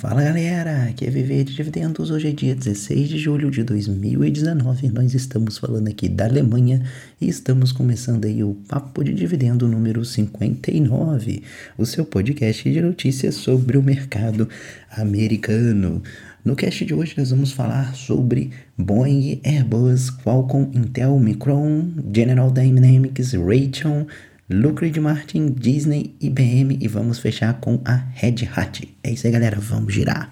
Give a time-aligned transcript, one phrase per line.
[0.00, 2.10] Fala galera, aqui é Viver de Dividendos.
[2.10, 4.88] Hoje é dia 16 de julho de 2019.
[4.88, 6.82] Nós estamos falando aqui da Alemanha
[7.20, 11.42] e estamos começando aí o Papo de Dividendo número 59,
[11.76, 14.48] o seu podcast de notícias sobre o mercado
[14.90, 16.02] americano.
[16.42, 23.34] No cast de hoje nós vamos falar sobre Boeing, Airbus, Qualcomm, Intel, Micron, General Dynamics,
[23.34, 24.06] Raytheon,
[24.52, 28.82] Lockheed Martin, Disney, IBM e vamos fechar com a Red Hat.
[29.00, 30.28] É isso aí, galera, vamos girar.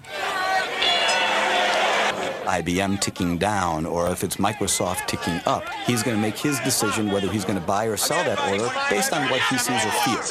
[2.59, 7.13] IBM ticking down or if it's Microsoft ticking up, he's going to make his decision
[7.13, 9.91] whether he's going to buy or sell that order based on what he sees or
[10.03, 10.29] feels.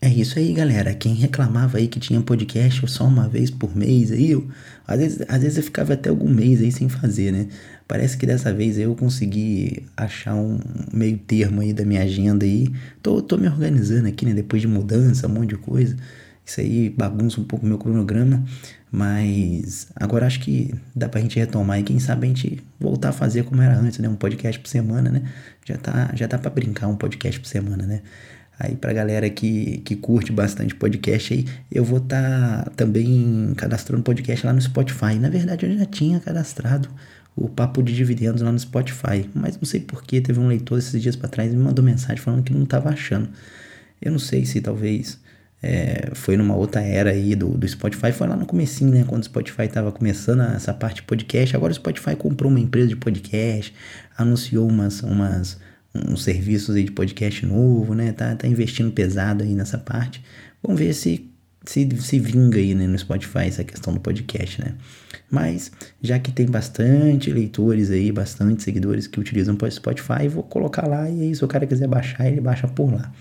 [0.00, 0.94] É isso aí, galera.
[0.94, 4.34] Quem reclamava aí que tinha podcast só uma vez por mês aí,
[4.88, 7.48] às, vezes, às vezes eu ficava até algum mês aí sem fazer, né?
[7.86, 10.58] Parece que dessa vez eu consegui achar um
[10.90, 12.72] meio termo aí da minha agenda aí.
[13.02, 14.32] Tô, tô me organizando aqui, né?
[14.32, 15.94] Depois de mudança, um monte de coisa.
[16.44, 18.42] Isso aí bagunça um pouco meu cronograma.
[18.90, 23.12] Mas agora acho que dá pra gente retomar e quem sabe a gente voltar a
[23.12, 24.08] fazer como era antes, né?
[24.08, 25.22] Um podcast por semana, né?
[25.66, 28.00] Já tá, já dá pra brincar um podcast por semana, né?
[28.58, 34.02] Aí pra galera que, que curte bastante podcast aí, eu vou estar tá também cadastrando
[34.02, 35.14] podcast lá no Spotify.
[35.20, 36.88] Na verdade, eu já tinha cadastrado
[37.36, 41.00] o Papo de Dividendos lá no Spotify, mas não sei porquê, teve um leitor esses
[41.00, 43.28] dias para trás e me mandou mensagem falando que não estava achando.
[44.02, 45.20] Eu não sei se talvez
[45.62, 49.22] é, foi numa outra era aí do, do Spotify, foi lá no comecinho, né, quando
[49.22, 51.54] o Spotify estava começando essa parte de podcast.
[51.54, 53.72] Agora o Spotify comprou uma empresa de podcast,
[54.16, 55.58] anunciou umas, umas
[56.08, 58.12] uns serviços aí de podcast novo, né?
[58.12, 60.22] Tá, tá investindo pesado aí nessa parte.
[60.62, 61.28] Vamos ver se
[61.68, 64.74] se, se vinga aí né, no Spotify essa questão do podcast, né?
[65.30, 70.86] Mas já que tem bastante leitores aí, bastante seguidores que utilizam o Spotify, vou colocar
[70.88, 73.12] lá e aí se o cara quiser baixar, ele baixa por lá.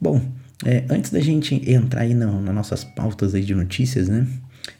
[0.00, 0.22] Bom,
[0.64, 4.26] é, antes da gente entrar aí na, nas nossas pautas aí de notícias, né?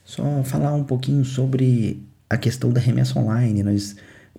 [0.03, 3.63] Só falar um pouquinho sobre a questão da remessa online.
[3.63, 3.95] Nós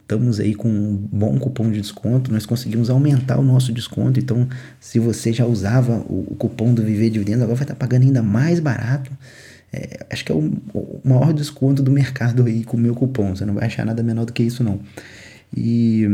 [0.07, 4.17] estamos aí com um bom cupom de desconto, nós conseguimos aumentar o nosso desconto.
[4.17, 4.47] Então,
[4.79, 8.23] se você já usava o, o cupom do Viver Dividendos, agora vai estar pagando ainda
[8.23, 9.11] mais barato.
[9.71, 13.35] É, acho que é o, o, maior desconto do mercado aí com o meu cupom.
[13.35, 14.79] Você não vai achar nada menor do que isso, não.
[15.55, 16.07] E,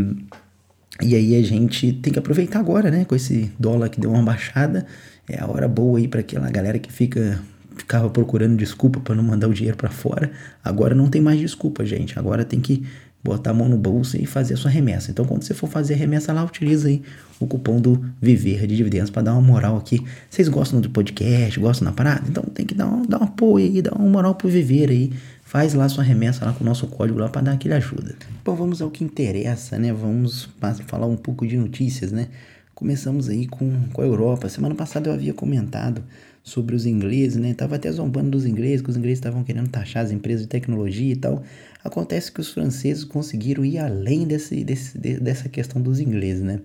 [0.99, 3.05] e aí a gente tem que aproveitar agora, né?
[3.05, 4.87] Com esse dólar que deu uma baixada.
[5.29, 7.39] É a hora boa aí para aquela galera que fica
[7.75, 10.31] ficava procurando desculpa para não mandar o dinheiro para fora.
[10.63, 12.17] Agora não tem mais desculpa, gente.
[12.17, 12.83] Agora tem que
[13.23, 15.09] botar a mão no bolso e fazer a sua remessa.
[15.09, 17.01] Então, quando você for fazer a remessa lá, utiliza aí
[17.39, 20.03] o cupom do Viver de Dividendos para dar uma moral aqui.
[20.29, 22.23] Vocês gostam do podcast, gostam da parada?
[22.27, 25.13] Então tem que dar um, dar um apoio aí, dar uma moral pro Viver aí.
[25.43, 28.15] Faz lá sua remessa lá com o nosso código lá para dar aquele ajuda.
[28.43, 29.93] Bom, vamos ao que interessa, né?
[29.93, 30.49] Vamos
[30.87, 32.27] falar um pouco de notícias, né?
[32.73, 34.49] Começamos aí com, com a Europa.
[34.49, 36.03] Semana passada eu havia comentado
[36.43, 37.53] sobre os ingleses, né?
[37.53, 41.13] Tava até zombando dos ingleses, que os ingleses estavam querendo taxar as empresas de tecnologia
[41.13, 41.41] e tal.
[41.81, 46.59] Acontece que os franceses conseguiram ir além desse, desse, dessa questão dos ingleses, né?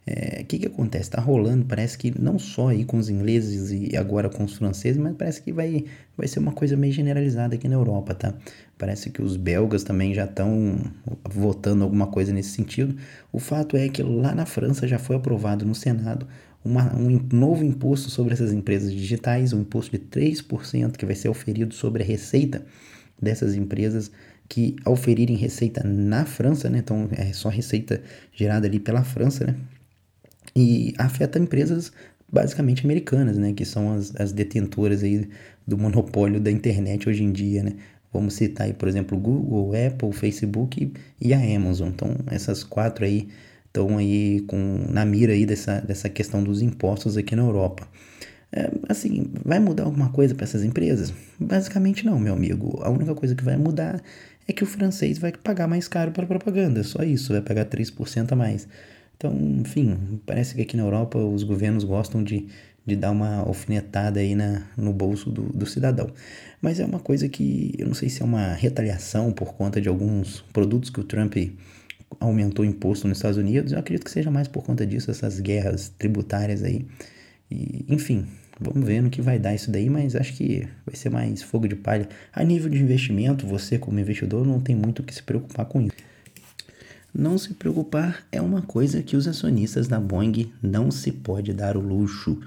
[0.00, 1.04] O é, que que acontece?
[1.04, 5.00] Está rolando, parece que não só aí com os ingleses e agora com os franceses,
[5.00, 5.84] mas parece que vai,
[6.16, 8.34] vai ser uma coisa meio generalizada aqui na Europa, tá?
[8.76, 10.76] Parece que os belgas também já estão
[11.28, 12.96] votando alguma coisa nesse sentido.
[13.30, 16.26] O fato é que lá na França já foi aprovado no Senado
[16.64, 21.28] uma, um novo imposto sobre essas empresas digitais, um imposto de 3% que vai ser
[21.28, 22.64] oferido sobre a receita
[23.20, 24.10] dessas empresas
[24.48, 29.56] que oferirem receita na França, né, então é só receita gerada ali pela França, né,
[30.54, 31.92] e afeta empresas
[32.30, 35.28] basicamente americanas, né, que são as, as detentoras aí
[35.66, 37.74] do monopólio da internet hoje em dia, né.
[38.12, 41.90] Vamos citar aí, por exemplo, Google, Apple, Facebook e a Amazon.
[41.90, 43.28] Então, essas quatro aí
[43.70, 47.86] estão aí com, na mira aí dessa, dessa questão dos impostos aqui na Europa.
[48.52, 51.14] É, assim, vai mudar alguma coisa para essas empresas?
[51.38, 52.80] Basicamente não, meu amigo.
[52.82, 54.02] A única coisa que vai mudar
[54.48, 58.32] é que o francês vai pagar mais caro para propaganda, só isso, vai pagar 3%
[58.32, 58.66] a mais.
[59.16, 62.48] Então, enfim, parece que aqui na Europa os governos gostam de,
[62.84, 66.08] de dar uma alfinetada aí na, no bolso do, do cidadão.
[66.60, 69.88] Mas é uma coisa que eu não sei se é uma retaliação por conta de
[69.88, 71.36] alguns produtos que o Trump
[72.18, 73.72] aumentou o imposto nos Estados Unidos.
[73.72, 76.86] Eu acredito que seja mais por conta disso, essas guerras tributárias aí.
[77.50, 78.26] E, enfim,
[78.60, 81.68] vamos ver no que vai dar isso daí, mas acho que vai ser mais fogo
[81.68, 82.08] de palha.
[82.32, 85.82] A nível de investimento, você como investidor não tem muito o que se preocupar com
[85.82, 86.10] isso.
[87.12, 91.76] Não se preocupar é uma coisa que os acionistas da Boeing não se pode dar
[91.76, 92.38] o luxo.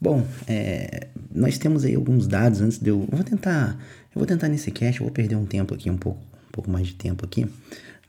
[0.00, 3.76] Bom, é, nós temos aí alguns dados antes de eu, vou tentar,
[4.14, 6.70] eu vou tentar nesse cast, eu vou perder um tempo aqui, um pouco, um pouco
[6.70, 7.48] mais de tempo aqui,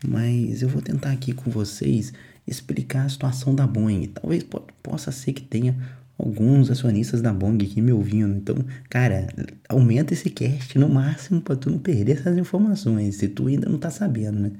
[0.07, 2.13] mas eu vou tentar aqui com vocês
[2.47, 4.07] explicar a situação da Boeing.
[4.07, 4.45] Talvez
[4.81, 5.75] possa ser que tenha
[6.17, 8.35] alguns acionistas da Boeing aqui me ouvindo.
[8.35, 8.55] Então,
[8.89, 9.27] cara,
[9.67, 13.77] aumenta esse cast no máximo para tu não perder essas informações, se tu ainda não
[13.77, 14.51] tá sabendo, né?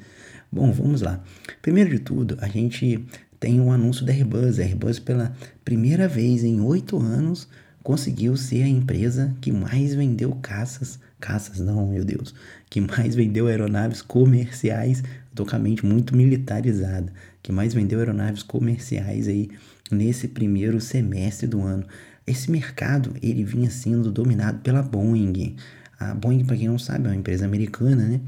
[0.51, 1.23] Bom, vamos lá.
[1.61, 3.05] Primeiro de tudo, a gente
[3.39, 4.59] tem um anúncio da Airbus.
[4.59, 7.47] A Airbus, pela primeira vez em oito anos,
[7.83, 12.33] conseguiu ser a empresa que mais vendeu caças, caças não, meu Deus,
[12.69, 15.03] que mais vendeu aeronaves comerciais,
[15.39, 19.49] tocamente muito militarizada, que mais vendeu aeronaves comerciais aí
[19.89, 21.85] nesse primeiro semestre do ano.
[22.27, 25.55] Esse mercado, ele vinha sendo dominado pela Boeing.
[25.97, 28.19] A Boeing, para quem não sabe, é uma empresa americana, né?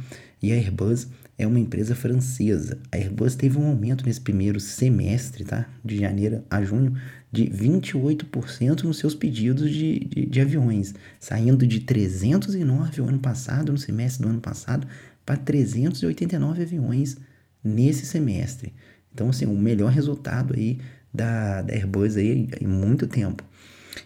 [0.41, 2.79] E a Airbus é uma empresa francesa.
[2.89, 5.67] A Airbus teve um aumento nesse primeiro semestre, tá?
[5.83, 6.95] De janeiro a junho,
[7.29, 13.71] de 28% nos seus pedidos de, de, de, aviões, saindo de 309 o ano passado,
[13.71, 14.87] no semestre do ano passado,
[15.31, 17.15] para 389 aviões
[17.63, 18.73] nesse semestre.
[19.13, 20.77] Então, assim, o melhor resultado aí
[21.13, 23.41] da, da Airbus aí em muito tempo.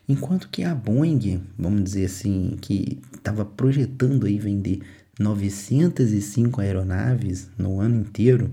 [0.07, 4.81] Enquanto que a Boeing, vamos dizer assim, que estava projetando aí vender
[5.19, 8.51] 905 aeronaves no ano inteiro.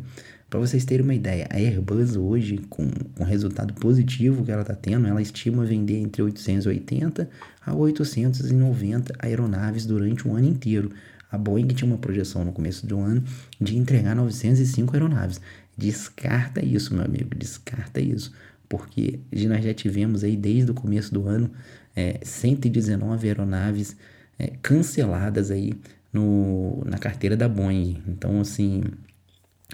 [0.49, 2.89] Para vocês terem uma ideia, a Airbus hoje, com
[3.19, 7.29] o resultado positivo que ela está tendo, ela estima vender entre 880
[7.67, 10.91] a 890 aeronaves durante um ano inteiro.
[11.33, 13.25] A Boeing tinha uma projeção no começo do ano
[13.59, 15.41] de entregar 905 aeronaves.
[15.77, 18.33] Descarta isso, meu amigo, descarta isso.
[18.69, 19.19] Porque
[19.49, 21.51] nós já tivemos aí desde o começo do ano
[21.97, 23.97] é, 119 aeronaves
[24.39, 25.73] é, canceladas aí
[26.13, 28.03] no, na carteira da Boeing.
[28.07, 28.83] Então, assim,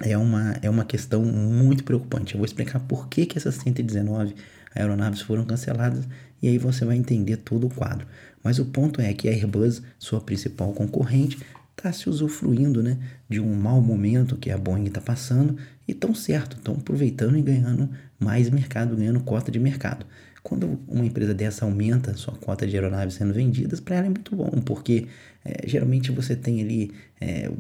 [0.03, 2.35] é uma, é uma questão muito preocupante.
[2.35, 4.35] Eu vou explicar por que, que essas 119
[4.75, 6.07] aeronaves foram canceladas
[6.41, 8.07] e aí você vai entender todo o quadro.
[8.43, 11.39] Mas o ponto é que a Airbus, sua principal concorrente,
[11.79, 12.99] está se usufruindo né,
[13.29, 15.57] de um mau momento que a Boeing está passando
[15.87, 17.89] e estão certo, estão aproveitando e ganhando
[18.19, 20.05] mais mercado, ganhando cota de mercado.
[20.43, 24.35] Quando uma empresa dessa aumenta sua cota de aeronaves sendo vendidas, para ela é muito
[24.35, 25.07] bom, porque
[25.45, 27.51] é, geralmente você tem ali é,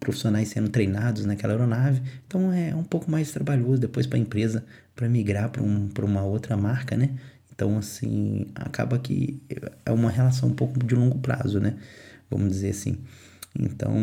[0.00, 4.64] profissionais sendo treinados naquela aeronave, então é um pouco mais trabalhoso depois para a empresa
[4.94, 7.10] para migrar para um, uma outra marca, né?
[7.58, 9.42] Então, assim, acaba que
[9.84, 11.74] é uma relação um pouco de longo prazo, né?
[12.30, 12.98] Vamos dizer assim.
[13.58, 13.96] Então,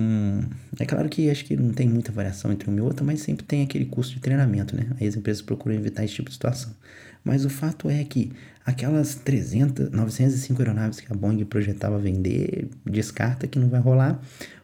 [0.77, 3.45] é claro que acho que não tem muita variação entre uma e outra, mas sempre
[3.45, 4.87] tem aquele custo de treinamento, né?
[4.99, 6.75] Aí as empresas procuram evitar esse tipo de situação.
[7.23, 8.33] Mas o fato é que
[8.65, 14.19] aquelas 300, 905 aeronaves que a Boeing projetava vender, descarta que não vai rolar.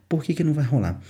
[0.09, 1.01] Por que, que não vai rolar?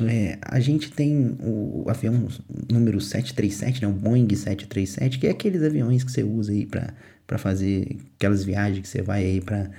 [0.00, 2.28] É, a gente tem o avião
[2.70, 6.94] número 737, né, o Boeing 737, que é aqueles aviões que você usa aí para
[7.38, 9.70] fazer aquelas viagens que você vai aí para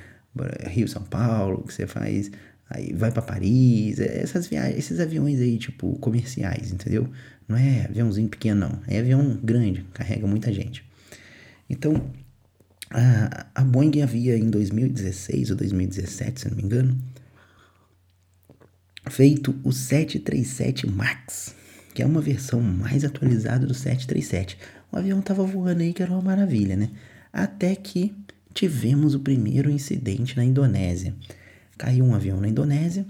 [0.67, 2.31] Rio, São Paulo, que você faz
[2.69, 7.09] aí vai para Paris, é, essas viagens, esses aviões aí tipo comerciais, entendeu?
[7.47, 10.83] Não é aviãozinho pequeno não, é avião grande, carrega muita gente.
[11.69, 12.09] Então,
[12.89, 16.97] a, a Boeing havia em 2016 ou 2017, se não me engano,
[19.09, 21.55] feito o 737 MAX,
[21.93, 24.57] que é uma versão mais atualizada do 737.
[24.91, 26.89] O avião estava voando aí que era uma maravilha, né?
[27.31, 28.13] Até que
[28.53, 31.15] tivemos o primeiro incidente na Indonésia.
[31.77, 33.05] Caiu um avião na Indonésia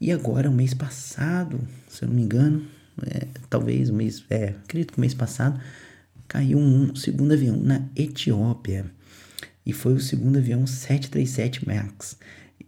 [0.00, 2.62] e agora, o mês passado, se eu não me engano,
[3.06, 5.60] é, talvez o mês, é, acredito que o mês passado,
[6.28, 8.86] caiu um segundo avião na Etiópia.
[9.64, 12.16] E foi o segundo avião 737 MAX.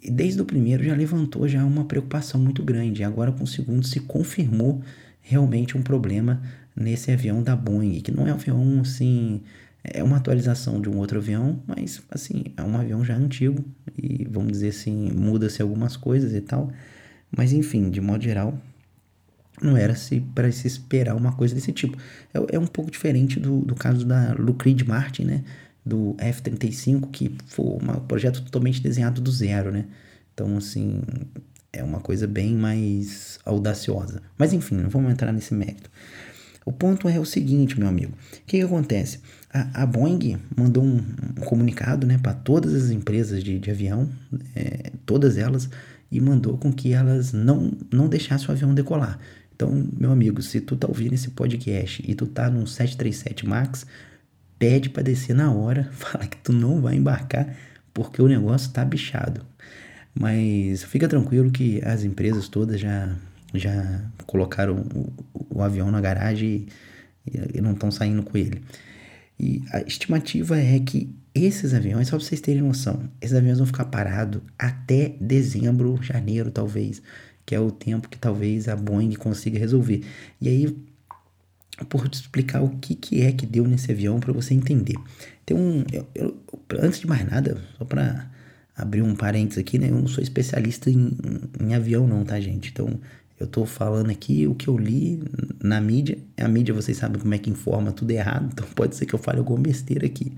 [0.02, 3.04] E desde o primeiro já levantou já uma preocupação muito grande.
[3.04, 4.82] Agora com o segundo se confirmou
[5.20, 6.42] realmente um problema
[6.74, 9.42] nesse avião da Boeing, que não é um avião assim,
[9.84, 13.64] é uma atualização de um outro avião, mas assim, é um avião já antigo
[13.96, 16.70] e vamos dizer assim, muda-se algumas coisas e tal.
[17.34, 18.58] Mas enfim, de modo geral,
[19.62, 21.96] não era se para se esperar uma coisa desse tipo.
[22.32, 25.44] É, é um pouco diferente do, do caso da Lockheed Martin, né?
[25.84, 29.86] Do F-35, que foi um projeto totalmente desenhado do zero, né?
[30.34, 31.00] Então, assim,
[31.72, 34.22] é uma coisa bem mais audaciosa.
[34.36, 35.90] Mas enfim, não vamos entrar nesse mérito.
[36.64, 38.12] O ponto é o seguinte, meu amigo.
[38.12, 39.20] O que, que acontece?
[39.52, 44.08] A, a, Boeing mandou um, um comunicado né, para todas as empresas de, de avião,
[44.54, 45.68] é, todas elas,
[46.10, 49.18] e mandou com que elas não, não deixassem o avião decolar.
[49.54, 53.86] Então, meu amigo, se tu tá ouvindo esse podcast e tu tá num 737 Max,
[54.58, 57.56] pede para descer na hora, fala que tu não vai embarcar
[57.92, 59.44] porque o negócio tá bichado.
[60.14, 63.16] Mas fica tranquilo que as empresas todas já
[63.54, 65.12] já colocaram o,
[65.50, 66.66] o avião na garagem
[67.26, 68.62] e, e não estão saindo com ele.
[69.38, 73.66] E a estimativa é que esses aviões, só para vocês terem noção, esses aviões vão
[73.66, 77.00] ficar parados até dezembro, janeiro talvez
[77.46, 80.02] que é o tempo que talvez a Boeing consiga resolver.
[80.38, 80.76] E aí
[81.88, 84.96] por explicar o que, que é que deu nesse avião para você entender.
[85.46, 85.84] Tem um.
[85.92, 86.36] Eu, eu,
[86.78, 88.30] antes de mais nada, só para
[88.76, 89.88] abrir um parênteses aqui, né?
[89.90, 91.16] Eu não sou especialista em,
[91.60, 92.70] em, avião, não, tá, gente?
[92.70, 93.00] Então,
[93.38, 95.22] eu tô falando aqui o que eu li
[95.62, 96.18] na mídia.
[96.36, 99.18] A mídia, vocês sabem como é que informa tudo errado, então pode ser que eu
[99.18, 100.32] fale alguma besteira aqui.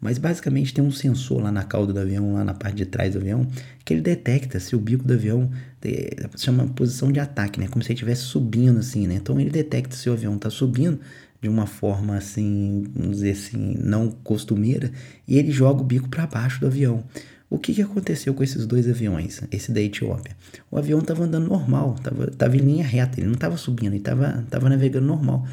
[0.00, 3.12] Mas basicamente tem um sensor lá na cauda do avião, lá na parte de trás
[3.12, 3.46] do avião,
[3.84, 5.50] que ele detecta se o bico do avião
[5.82, 7.68] é, chama posição de ataque, né?
[7.68, 9.16] Como se ele estivesse subindo assim, né?
[9.16, 10.98] Então ele detecta se o avião está subindo
[11.42, 14.90] de uma forma assim, vamos dizer assim, não costumeira,
[15.26, 17.04] e ele joga o bico para baixo do avião.
[17.50, 20.36] O que, que aconteceu com esses dois aviões, esse da Etiópia?
[20.70, 21.96] O avião estava andando normal,
[22.30, 25.44] estava em linha reta, ele não estava subindo, ele estava tava navegando normal.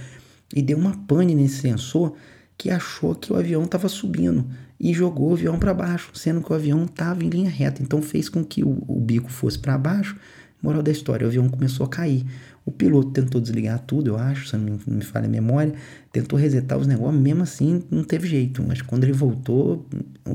[0.56, 2.16] E deu uma pane nesse sensor
[2.56, 4.46] que achou que o avião estava subindo
[4.80, 7.82] e jogou o avião para baixo, sendo que o avião estava em linha reta.
[7.82, 10.16] Então fez com que o, o bico fosse para baixo.
[10.62, 12.24] Moral da história, o avião começou a cair.
[12.68, 15.74] O piloto tentou desligar tudo, eu acho, se não me falha a memória,
[16.12, 18.62] tentou resetar os negócios, mesmo assim não teve jeito.
[18.62, 19.88] Mas quando ele voltou,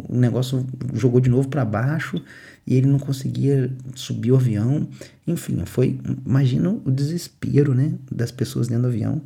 [0.08, 2.22] o negócio jogou de novo para baixo
[2.66, 4.88] e ele não conseguia subir o avião.
[5.26, 9.20] Enfim, foi, imagina o desespero, né, das pessoas dentro do avião.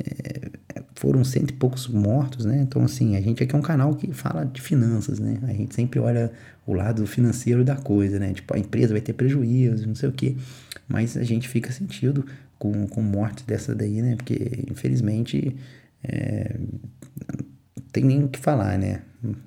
[0.00, 0.50] É,
[0.96, 2.60] foram cento e poucos mortos, né?
[2.62, 5.38] Então, assim, a gente aqui é um canal que fala de finanças, né?
[5.42, 6.32] A gente sempre olha
[6.66, 8.32] o lado financeiro da coisa, né?
[8.32, 10.36] Tipo, a empresa vai ter prejuízo, não sei o quê.
[10.88, 12.26] Mas a gente fica sentido
[12.58, 14.16] com, com morte dessa daí, né?
[14.16, 15.56] Porque, infelizmente,
[16.04, 16.56] é,
[17.92, 19.02] tem nem o que falar, né?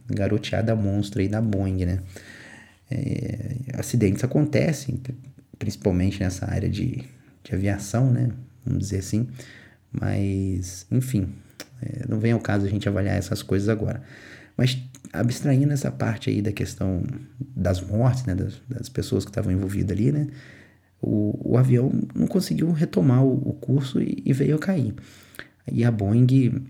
[0.07, 1.99] Garoteada monstro aí da Boeing, né?
[2.89, 4.99] É, acidentes acontecem,
[5.57, 7.03] principalmente nessa área de,
[7.43, 8.29] de aviação, né?
[8.65, 9.27] Vamos dizer assim.
[9.91, 11.33] Mas, enfim,
[11.81, 14.01] é, não vem ao caso a gente avaliar essas coisas agora.
[14.57, 14.77] Mas
[15.11, 17.03] abstraindo essa parte aí da questão
[17.55, 20.27] das mortes, né, das, das pessoas que estavam envolvidas ali, né,
[21.05, 24.93] o, o avião não conseguiu retomar o, o curso e, e, veio a cair.
[25.71, 26.63] E a Boeing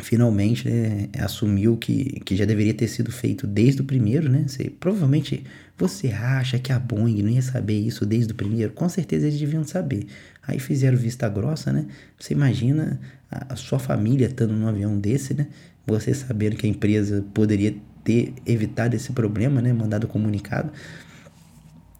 [0.00, 4.44] finalmente né, assumiu que, que já deveria ter sido feito desde o primeiro, né?
[4.46, 5.42] Você, provavelmente
[5.76, 8.72] você acha que a Boeing não ia saber isso desde o primeiro?
[8.72, 10.06] Com certeza eles deviam saber.
[10.46, 11.86] Aí fizeram vista grossa, né?
[12.16, 15.48] Você imagina a, a sua família estando num avião desse, né?
[15.84, 17.74] Você sabendo que a empresa poderia
[18.04, 19.72] ter evitado esse problema, né?
[19.72, 20.70] Mandado comunicado.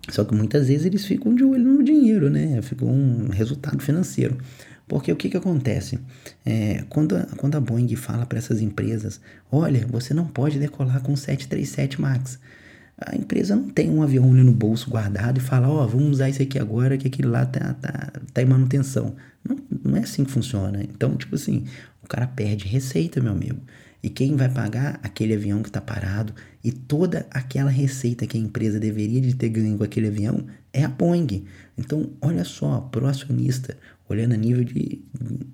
[0.08, 2.60] Só que muitas vezes eles ficam de olho no dinheiro, né?
[2.62, 4.38] Ficam um resultado financeiro.
[4.88, 5.98] Porque o que, que acontece?
[6.46, 9.20] É, quando, a, quando a Boeing fala para essas empresas:
[9.52, 12.38] olha, você não pode decolar com 737 MAX.
[13.00, 16.12] A empresa não tem um avião ali no bolso guardado e fala: ó, oh, vamos
[16.12, 19.14] usar isso aqui agora que aquele lá tá, tá, tá em manutenção.
[19.46, 20.82] Não, não é assim que funciona.
[20.82, 21.64] Então, tipo assim,
[22.02, 23.60] o cara perde receita, meu amigo.
[24.02, 25.00] E quem vai pagar?
[25.02, 26.32] Aquele avião que está parado.
[26.62, 30.84] E toda aquela receita que a empresa deveria de ter ganho com aquele avião é
[30.84, 31.44] a Boeing.
[31.76, 33.76] Então, olha só, pro acionista,
[34.08, 35.00] olhando a nível de,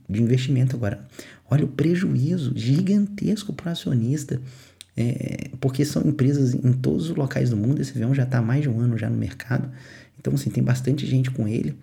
[0.09, 1.05] de investimento agora,
[1.51, 4.41] olha o prejuízo gigantesco para o acionista,
[4.97, 8.43] é, porque são empresas em todos os locais do mundo, esse avião já está há
[8.43, 9.71] mais de um ano já no mercado,
[10.19, 11.77] então assim, tem bastante gente com ele,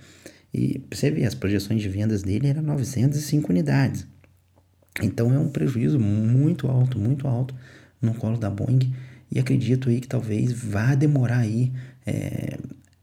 [0.53, 4.07] e você vê, as projeções de vendas dele eram 905 unidades,
[5.01, 7.55] então é um prejuízo muito alto, muito alto
[8.01, 8.93] no colo da Boeing,
[9.31, 11.71] e acredito aí que talvez vá demorar aí
[12.05, 12.57] é,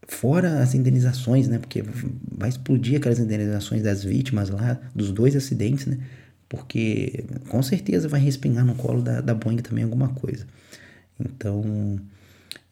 [0.08, 1.58] Fora as indenizações, né?
[1.58, 1.84] Porque
[2.32, 5.98] vai explodir aquelas indenizações das vítimas lá, dos dois acidentes, né?
[6.48, 10.46] Porque com certeza vai respingar no colo da, da Boeing também alguma coisa.
[11.20, 12.00] Então,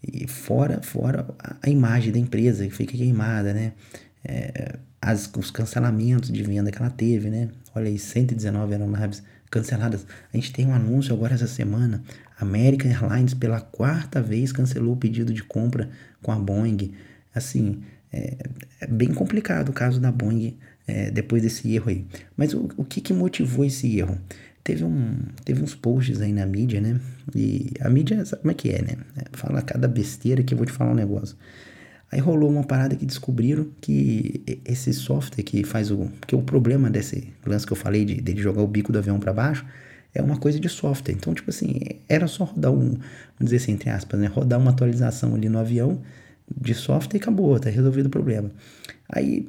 [0.03, 1.27] e fora, fora
[1.63, 3.75] a imagem da empresa que fica queimada, né?
[4.25, 7.51] É, as, os cancelamentos de venda que ela teve, né?
[7.77, 10.07] Olha aí, 119 aeronaves canceladas.
[10.33, 12.03] A gente tem um anúncio agora essa semana.
[12.41, 15.91] American Airlines, pela quarta vez, cancelou o pedido de compra
[16.23, 16.93] com a Boeing.
[17.35, 18.39] Assim, é,
[18.81, 20.57] é bem complicado o caso da Boeing
[20.87, 22.07] é, depois desse erro aí.
[22.35, 24.19] Mas o, o que, que motivou esse erro?
[24.65, 26.99] Teve, um, teve uns posts aí na mídia, né?
[27.35, 28.97] E a mídia, sabe como é que é, né?
[29.33, 31.37] Fala cada besteira que eu vou te falar um negócio.
[32.11, 36.09] Aí rolou uma parada que descobriram que esse software que faz o.
[36.27, 39.19] que o problema desse lance que eu falei de dele jogar o bico do avião
[39.19, 39.67] para baixo
[40.15, 41.15] é uma coisa de software.
[41.15, 43.01] Então, tipo assim, era só rodar um, vamos
[43.41, 44.27] dizer assim, entre aspas, né?
[44.27, 46.01] Rodar uma atualização ali no avião
[46.57, 48.51] de software e acabou, tá resolvido o problema.
[49.09, 49.49] Aí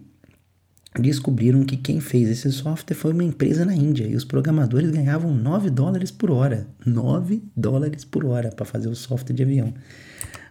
[1.00, 5.34] descobriram que quem fez esse software foi uma empresa na Índia e os programadores ganhavam
[5.34, 6.68] 9 dólares por hora.
[6.86, 9.74] 9 dólares por hora para fazer o software de avião.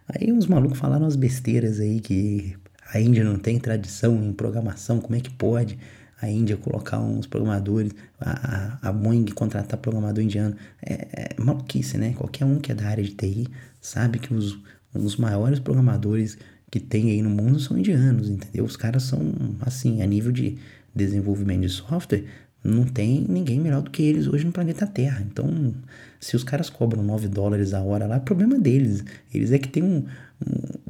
[0.08, 2.56] Aí uns malucos falaram umas besteiras aí que
[2.92, 5.78] a Índia não tem tradição em programação, como é que pode
[6.20, 10.56] a Índia colocar uns programadores, a, a, a Boeing contratar programador indiano?
[10.82, 12.14] É, é maluquice, né?
[12.16, 13.48] Qualquer um que é da área de TI
[13.80, 14.58] sabe que os
[14.96, 16.38] os maiores programadores
[16.70, 18.64] que tem aí no mundo são indianos, entendeu?
[18.64, 19.20] Os caras são,
[19.60, 20.58] assim, a nível de
[20.94, 22.24] desenvolvimento de software,
[22.64, 25.24] não tem ninguém melhor do que eles hoje no planeta Terra.
[25.30, 25.74] Então,
[26.20, 29.04] se os caras cobram 9 dólares a hora lá, é problema deles.
[29.32, 30.04] Eles é que tem um, um,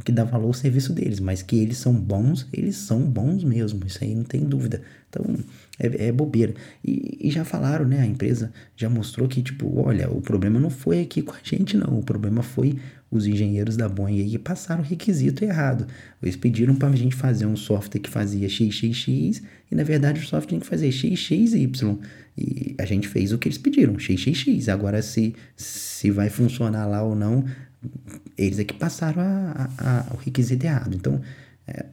[0.05, 3.85] que dá valor ao serviço deles, mas que eles são bons, eles são bons mesmo.
[3.87, 4.83] Isso aí não tem dúvida.
[5.11, 5.25] Então,
[5.79, 6.55] é, é bobeira.
[6.85, 8.01] E, e, já falaram, né?
[8.01, 11.77] A empresa já mostrou que, tipo, olha, o problema não foi aqui com a gente,
[11.77, 11.99] não.
[11.99, 12.79] O problema foi
[13.11, 15.87] os engenheiros da Boeing aí que passaram o requisito errado.
[16.23, 20.23] Eles pediram para a gente fazer um software que fazia XXX e na verdade o
[20.23, 21.99] software tinha que fazer XXY.
[22.37, 24.69] E a gente fez o que eles pediram, XXX.
[24.69, 27.45] Agora se, se vai funcionar lá ou não,
[28.37, 30.95] eles é que passaram a, a, a, o requisito errado.
[30.95, 31.21] Então
[31.67, 31.85] é,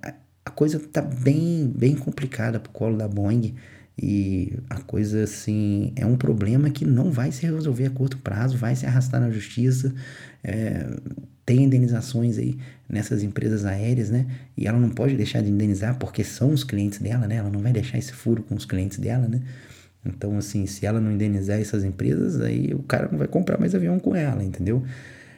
[0.45, 3.55] a coisa tá bem, bem complicada pro colo da Boeing.
[3.95, 8.57] E a coisa assim é um problema que não vai se resolver a curto prazo,
[8.57, 9.93] vai se arrastar na justiça.
[10.43, 10.87] É,
[11.45, 12.57] tem indenizações aí
[12.89, 14.25] nessas empresas aéreas, né?
[14.57, 17.35] E ela não pode deixar de indenizar porque são os clientes dela, né?
[17.35, 19.41] Ela não vai deixar esse furo com os clientes dela, né?
[20.05, 23.73] Então, assim, se ela não indenizar essas empresas, aí o cara não vai comprar mais
[23.73, 24.83] avião com ela, entendeu?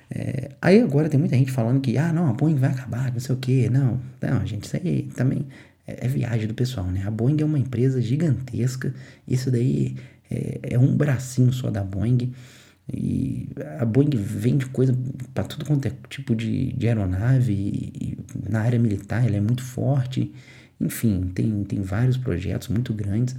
[0.09, 3.19] É, aí agora tem muita gente falando que, ah, não, a Boeing vai acabar, não
[3.19, 3.69] sei o quê.
[3.71, 5.45] Não, não, gente, isso aí também
[5.87, 7.03] é, é, viagem do pessoal, né?
[7.05, 8.93] A Boeing é uma empresa gigantesca,
[9.27, 9.95] isso daí
[10.29, 12.33] é, é um bracinho só da Boeing.
[12.93, 14.95] E a Boeing vende coisa
[15.33, 17.53] para tudo quanto é tipo de, de aeronave.
[17.53, 20.31] E, e na área militar ela é muito forte.
[20.79, 23.35] Enfim, tem, tem vários projetos muito grandes.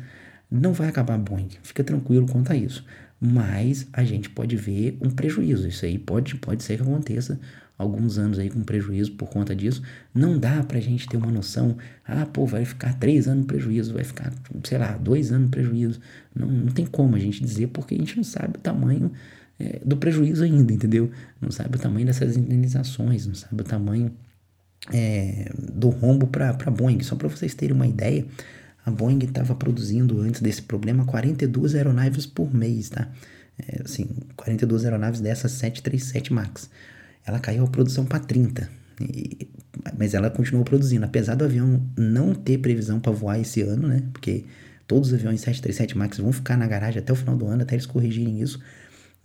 [0.50, 2.84] Não vai acabar a Boeing, fica tranquilo quanto a isso.
[3.32, 5.66] Mas a gente pode ver um prejuízo.
[5.66, 7.40] Isso aí pode, pode ser que aconteça
[7.78, 9.82] alguns anos aí com prejuízo por conta disso.
[10.14, 14.04] Não dá pra gente ter uma noção, ah, pô, vai ficar três anos prejuízo, vai
[14.04, 14.32] ficar,
[14.64, 16.00] sei lá, dois anos prejuízo.
[16.34, 19.10] Não, não tem como a gente dizer porque a gente não sabe o tamanho
[19.58, 21.10] é, do prejuízo ainda, entendeu?
[21.40, 24.12] Não sabe o tamanho dessas indenizações, não sabe o tamanho
[24.92, 27.02] é, do rombo para a Boeing.
[27.02, 28.24] Só para vocês terem uma ideia,
[28.86, 33.10] a Boeing estava produzindo antes desse problema 42 aeronaves por mês, tá?
[33.58, 36.70] É, assim, 42 aeronaves dessas 737 MAX
[37.26, 38.70] ela caiu a produção para 30.
[39.00, 39.48] E,
[39.98, 44.02] mas ela continuou produzindo, apesar do avião não ter previsão para voar esse ano, né?
[44.12, 44.44] Porque
[44.86, 47.74] todos os aviões 737 MAX vão ficar na garagem até o final do ano, até
[47.74, 48.60] eles corrigirem isso.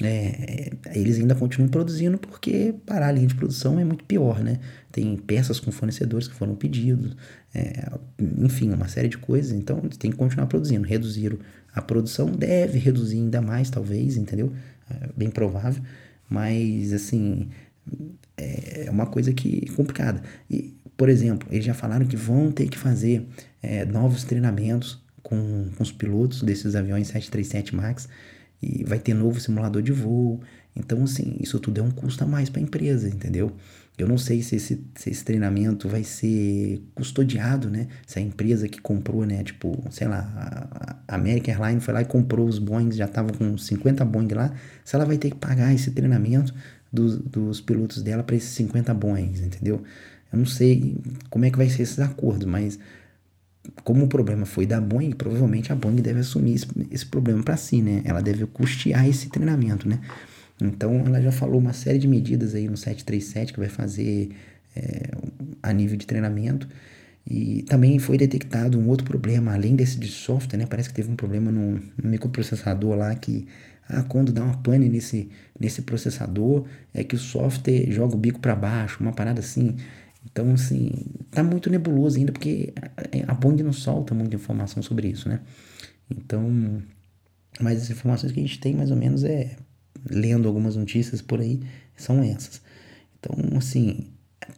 [0.04, 4.60] É, eles ainda continuam produzindo porque parar a linha de produção é muito pior, né?
[4.92, 7.16] Tem peças com fornecedores que foram pedidos,
[7.54, 7.92] é,
[8.40, 9.52] enfim, uma série de coisas.
[9.52, 10.88] Então, têm que continuar produzindo.
[10.88, 11.38] Reduzir
[11.74, 14.54] a produção, deve reduzir ainda mais, talvez, entendeu?
[14.90, 15.82] É bem provável.
[16.30, 17.50] Mas, assim,
[18.38, 20.22] é uma coisa que é complicada.
[20.50, 23.28] E, por exemplo, eles já falaram que vão ter que fazer
[23.62, 28.08] é, novos treinamentos com, com os pilotos desses aviões 737 MAX
[28.62, 30.42] e vai ter novo simulador de voo.
[30.76, 33.52] Então, assim, isso tudo é um custo a mais para a empresa, entendeu?
[34.02, 37.88] Eu não sei se esse, se esse treinamento vai ser custodiado, né?
[38.06, 39.44] Se a empresa que comprou, né?
[39.44, 40.68] Tipo, sei lá,
[41.08, 44.52] a American Airlines foi lá e comprou os Boeing, já tava com 50 Boeing lá.
[44.84, 46.54] Se ela vai ter que pagar esse treinamento
[46.92, 49.84] dos, dos pilotos dela para esses 50 Boeing, entendeu?
[50.34, 50.98] Eu não sei
[51.30, 52.80] como é que vai ser esses acordos, mas
[53.84, 57.56] como o problema foi da Boeing, provavelmente a Boeing deve assumir esse, esse problema para
[57.56, 58.02] si, né?
[58.04, 60.00] Ela deve custear esse treinamento, né?
[60.62, 64.30] Então ela já falou uma série de medidas aí no 737 que vai fazer
[64.76, 65.12] é,
[65.62, 66.68] a nível de treinamento.
[67.26, 70.66] E também foi detectado um outro problema, além desse de software, né?
[70.66, 73.48] Parece que teve um problema no, no microprocessador lá que
[73.88, 78.40] ah, quando dá uma pane nesse, nesse processador, é que o software joga o bico
[78.40, 79.76] para baixo, uma parada assim.
[80.26, 80.92] Então, assim,
[81.32, 82.74] tá muito nebuloso ainda, porque
[83.28, 85.42] a, Bond não solta muita informação sobre isso, né?
[86.10, 86.82] Então,
[87.60, 89.58] mas as informações que a gente tem, mais ou menos, é
[90.10, 91.62] lendo algumas notícias por aí,
[91.96, 92.62] são essas.
[93.20, 94.08] Então, assim,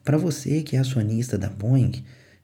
[0.04, 2.04] para você que é acionista da Boeing,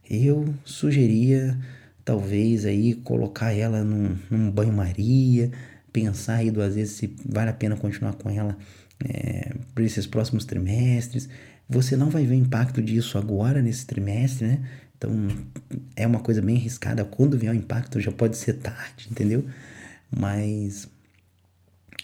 [0.09, 1.57] eu sugeria
[2.03, 5.51] talvez aí colocar ela num, num banho-maria,
[5.93, 8.57] pensar aí duas vezes se vale a pena continuar com ela
[9.03, 11.29] é, por esses próximos trimestres.
[11.69, 14.59] Você não vai ver o impacto disso agora nesse trimestre, né?
[14.97, 15.11] Então
[15.95, 17.05] é uma coisa bem arriscada.
[17.05, 19.45] Quando vier o impacto já pode ser tarde, entendeu?
[20.11, 20.89] Mas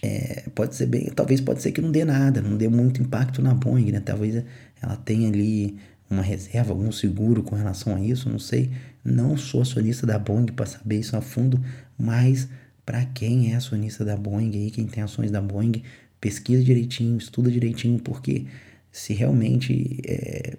[0.02, 3.40] é, pode ser bem, talvez pode ser que não dê nada, não dê muito impacto
[3.40, 4.00] na Boeing, né?
[4.00, 4.42] Talvez
[4.82, 5.76] ela tenha ali
[6.08, 8.70] uma reserva, algum seguro com relação a isso, não sei.
[9.04, 11.60] Não sou acionista da Boeing para saber isso a fundo,
[11.98, 12.48] mas
[12.84, 15.82] para quem é acionista da Boeing aí, quem tem ações da Boeing,
[16.20, 18.46] pesquisa direitinho, estuda direitinho, porque
[18.92, 20.56] se realmente é,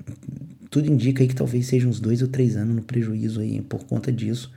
[0.69, 3.85] tudo indica aí que talvez seja uns dois ou três anos no prejuízo aí por
[3.85, 4.51] conta disso,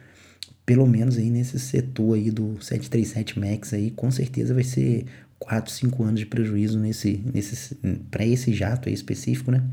[0.70, 5.04] pelo menos aí nesse setor aí do 737 MAX aí, com certeza vai ser
[5.40, 7.74] 4, 5 anos de prejuízo nesse, nesse
[8.08, 9.64] para esse jato aí específico, né?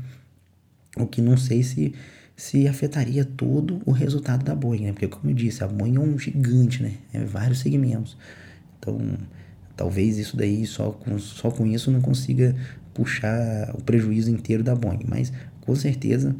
[0.96, 1.94] O que não sei se
[2.34, 4.92] se afetaria todo o resultado da Boeing, né?
[4.92, 6.94] Porque, como eu disse, a Boeing é um gigante, né?
[7.12, 8.16] É vários segmentos.
[8.80, 8.98] Então,
[9.76, 12.56] talvez isso daí, só com, só com isso, não consiga
[12.92, 15.04] puxar o prejuízo inteiro da Boeing.
[15.06, 15.32] Mas,
[15.68, 16.34] com certeza,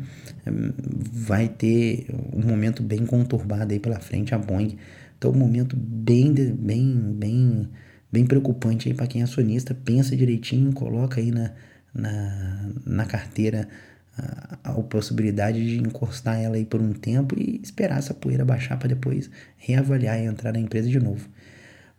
[1.12, 4.78] vai ter um momento bem conturbado aí pela frente a Boeing.
[5.18, 7.68] Então, um momento bem, bem, bem,
[8.10, 9.74] bem preocupante aí para quem é acionista.
[9.74, 11.52] Pensa direitinho, coloca aí na,
[11.92, 13.68] na, na carteira
[14.16, 18.78] a, a possibilidade de encostar ela aí por um tempo e esperar essa poeira baixar
[18.78, 21.28] para depois reavaliar e entrar na empresa de novo.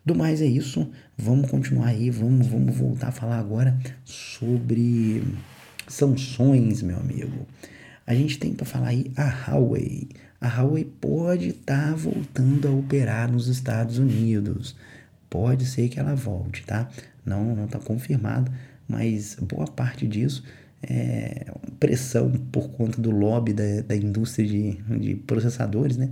[0.04, 5.22] Do mais é isso, vamos continuar aí, vamos, vamos voltar a falar agora sobre
[5.92, 7.46] sanções, meu amigo.
[8.06, 10.08] A gente tem para falar aí a Huawei.
[10.40, 14.74] A Huawei pode estar tá voltando a operar nos Estados Unidos.
[15.28, 16.88] Pode ser que ela volte, tá?
[17.24, 18.50] Não, não está confirmado,
[18.88, 20.42] mas boa parte disso
[20.82, 21.46] é,
[21.78, 26.10] pressão por conta do lobby da, da indústria de, de processadores, né?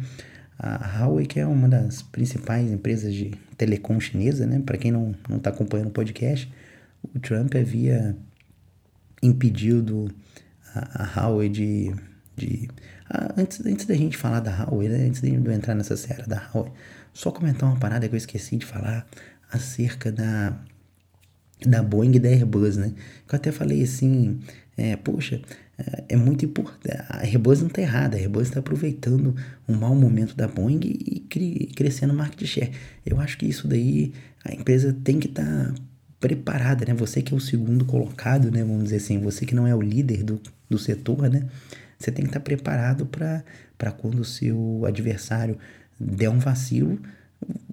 [0.59, 4.61] A Huawei, que é uma das principais empresas de telecom chinesa, né?
[4.64, 6.53] Para quem não está acompanhando o podcast,
[7.14, 8.17] o Trump havia
[9.22, 10.11] impedido
[10.74, 11.94] a, a Huawei de...
[12.37, 12.68] de
[13.09, 15.07] a, antes, antes da gente falar da Huawei, né?
[15.07, 16.72] Antes de eu entrar nessa série da Huawei,
[17.12, 19.07] só comentar uma parada que eu esqueci de falar
[19.50, 20.57] acerca da
[21.66, 22.92] da Boeing e da Airbus, né?
[23.31, 24.38] Eu até falei assim,
[24.76, 25.40] é, poxa,
[25.76, 26.96] é, é muito importante.
[27.09, 29.35] A Airbus não está errada, a Airbus está aproveitando
[29.68, 32.72] um mau momento da Boeing e cri, crescendo market share.
[33.04, 34.12] Eu acho que isso daí
[34.44, 35.74] a empresa tem que estar tá
[36.20, 36.94] preparada, né?
[36.94, 38.62] Você que é o segundo colocado, né?
[38.62, 41.46] Vamos dizer assim, você que não é o líder do, do setor, né?
[41.98, 45.59] Você tem que estar preparado para quando o seu adversário
[45.98, 46.98] der um vacilo,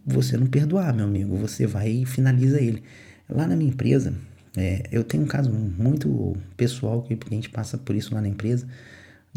[0.05, 1.37] você não perdoar, meu amigo.
[1.37, 2.83] Você vai e finaliza ele.
[3.29, 4.13] Lá na minha empresa,
[4.57, 8.27] é, eu tenho um caso muito pessoal que a gente passa por isso lá na
[8.27, 8.67] empresa.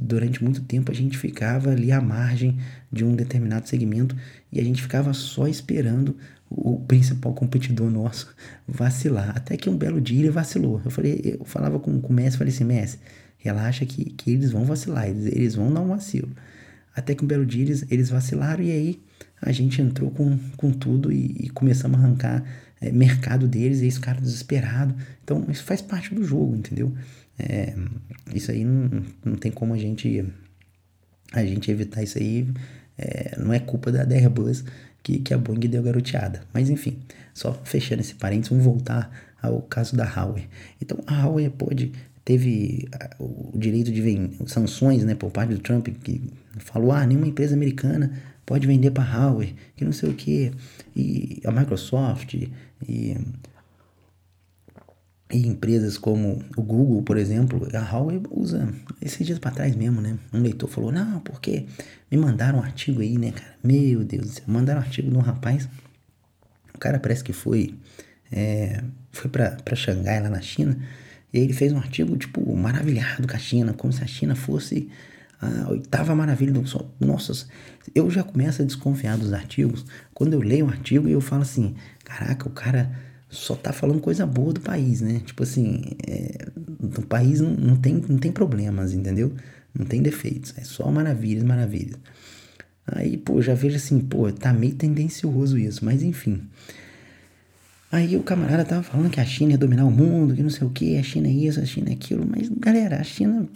[0.00, 2.56] Durante muito tempo a gente ficava ali à margem
[2.90, 4.16] de um determinado segmento
[4.52, 6.16] e a gente ficava só esperando
[6.50, 8.34] o principal competidor nosso
[8.66, 9.36] vacilar.
[9.36, 10.80] Até que um belo dia ele vacilou.
[10.84, 12.98] Eu falei, eu falava com, com o Messi, falei assim, Messi,
[13.38, 16.30] relaxa que, que eles vão vacilar, eles, eles vão dar um vacilo.
[16.94, 19.00] Até que um belo dia eles, eles vacilaram e aí
[19.40, 22.44] a gente entrou com, com tudo e, e começamos a arrancar
[22.80, 24.94] é, mercado deles, e esse cara desesperado.
[25.22, 26.92] Então, isso faz parte do jogo, entendeu?
[27.38, 27.74] É,
[28.34, 30.24] isso aí não, não tem como a gente
[31.32, 32.48] a gente evitar isso aí.
[32.96, 34.64] É, não é culpa da, da Airbus
[35.08, 36.42] que, que a Boeing deu garoteada.
[36.52, 36.98] Mas enfim,
[37.32, 40.46] só fechando esse parênteses, vamos voltar ao caso da Huawei.
[40.82, 41.92] Então, a Huawei pode
[42.24, 42.86] teve
[43.18, 46.20] o direito de vender sanções né, por parte do Trump, que
[46.58, 48.12] falou, ah, nenhuma empresa americana
[48.44, 50.52] pode vender para a Huawei, que não sei o que,
[50.94, 53.16] e a Microsoft, e,
[55.30, 60.00] e empresas como o Google, por exemplo, a Huawei usa, esses dias para trás mesmo,
[60.00, 60.18] né?
[60.32, 61.66] Um leitor falou, não, porque
[62.10, 63.54] me mandaram um artigo aí, né, cara?
[63.62, 65.68] Meu Deus do céu, mandaram um artigo de um rapaz,
[66.74, 67.74] o cara parece que foi,
[68.32, 70.78] é, foi para Xangai, lá na China,
[71.32, 74.88] e ele fez um artigo, tipo, maravilhado com a China, como se a China fosse
[75.40, 76.92] a oitava maravilha do sol.
[76.98, 77.46] Nossa,
[77.94, 81.42] eu já começo a desconfiar dos artigos quando eu leio um artigo e eu falo
[81.42, 82.90] assim: caraca, o cara
[83.28, 85.20] só tá falando coisa boa do país, né?
[85.24, 86.48] Tipo assim, é,
[86.80, 89.32] o país não, não, tem, não tem problemas, entendeu?
[89.78, 91.98] Não tem defeitos, é só maravilhas, maravilhas.
[92.86, 96.42] Aí, pô, já vejo assim, pô, tá meio tendencioso isso, mas enfim.
[97.92, 100.66] Aí o camarada tava falando que a China ia dominar o mundo, que não sei
[100.66, 103.46] o que, a China é isso, a China é aquilo, mas galera, a China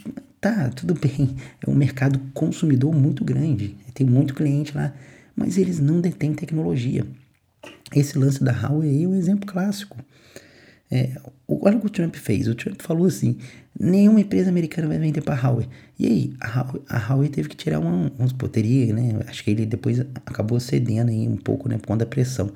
[0.41, 4.95] tá, tudo bem, é um mercado consumidor muito grande, tem muito cliente lá,
[5.37, 7.07] mas eles não detêm tecnologia.
[7.95, 9.97] Esse lance da Huawei é um exemplo clássico.
[10.91, 11.17] É,
[11.49, 12.47] olha o que o Trump fez.
[12.49, 13.39] O Trump falou assim:
[13.79, 15.69] nenhuma empresa americana vai vender para a Huawei.
[15.99, 19.21] E aí, a Huawei, a Huawei teve que tirar uma, umas poteria, né?
[19.27, 21.79] Acho que ele depois acabou cedendo aí um pouco, né?
[21.79, 22.51] Por conta da pressão.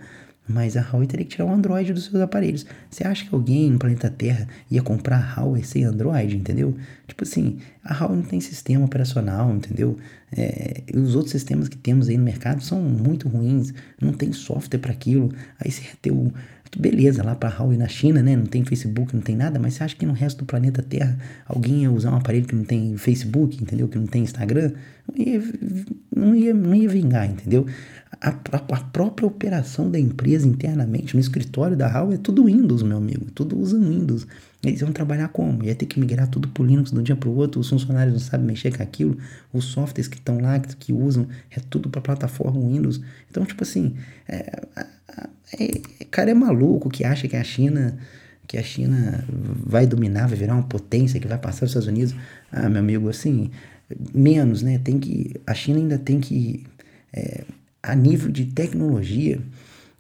[0.49, 2.65] Mas a Huawei teria que tirar o Android dos seus aparelhos.
[2.89, 6.77] Você acha que alguém no planeta Terra ia comprar a Huawei sem Android, entendeu?
[7.07, 9.97] Tipo assim, a Huawei não tem sistema operacional, entendeu?
[10.37, 14.79] É, os outros sistemas que temos aí no mercado são muito ruins, não tem software
[14.79, 15.33] para aquilo.
[15.59, 16.33] Aí você ia ter o,
[16.79, 18.37] beleza, lá para Huawei na China, né?
[18.37, 21.19] Não tem Facebook, não tem nada, mas você acha que no resto do planeta Terra
[21.47, 23.89] alguém ia usar um aparelho que não tem Facebook, entendeu?
[23.89, 24.73] Que não tem Instagram?
[25.09, 25.43] Não ia,
[26.15, 27.67] não ia, não ia vingar, entendeu?
[28.21, 32.83] A, a, a, própria operação da empresa internamente, no escritório da Huawei, é tudo Windows,
[32.83, 33.27] meu amigo.
[33.35, 34.27] Tudo usa Windows.
[34.65, 35.63] Eles vão trabalhar como?
[35.63, 37.61] Ia ter que migrar tudo pro Linux de um dia pro outro.
[37.61, 39.17] Os funcionários não sabem mexer com aquilo.
[39.53, 43.01] Os softwares que estão lá, que, que, usam, é tudo para plataforma Windows.
[43.31, 43.95] Então, tipo assim,
[44.29, 44.63] é,
[45.59, 47.97] é, cara é maluco que acha que a China
[48.47, 52.15] que a China vai dominar, vai virar uma potência que vai passar os Estados Unidos.
[52.53, 53.51] Ah, meu amigo, assim,
[54.15, 54.79] menos, né?
[54.79, 56.65] Tem que, a China ainda tem que,
[57.13, 57.45] é,
[57.87, 59.41] a nível de tecnologia,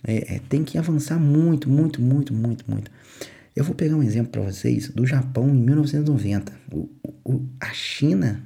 [0.07, 2.90] é, é tem que avançar muito, muito, muito, muito, muito.
[3.55, 6.53] Eu vou pegar um exemplo para vocês do Japão em 1990.
[6.70, 6.90] O,
[7.25, 8.42] o, a China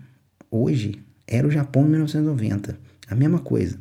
[0.51, 0.95] hoje
[1.27, 3.79] era o Japão em 1990, a mesma coisa.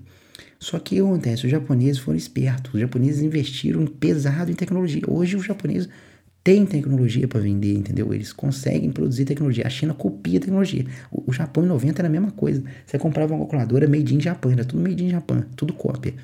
[0.58, 1.46] Só que o que acontece?
[1.46, 5.04] Os japoneses foram espertos, os japoneses investiram pesado em tecnologia.
[5.08, 5.90] Hoje os japoneses
[6.50, 8.12] têm tecnologia para vender, entendeu?
[8.12, 9.68] Eles conseguem produzir tecnologia.
[9.68, 10.84] A China copia tecnologia.
[11.12, 12.64] O, o, Japão em 90 era a mesma coisa.
[12.88, 16.16] Você comprava uma calculadora made in Japan, era tudo made in Japan, tudo cópia.